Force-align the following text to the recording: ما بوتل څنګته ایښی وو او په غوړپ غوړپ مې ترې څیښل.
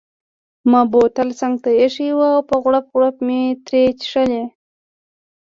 ما 0.71 0.81
بوتل 0.91 1.29
څنګته 1.41 1.69
ایښی 1.79 2.09
وو 2.17 2.29
او 2.35 2.41
په 2.49 2.55
غوړپ 2.63 2.85
غوړپ 2.93 3.15
مې 3.25 3.41
ترې 3.65 3.83
څیښل. 3.99 4.31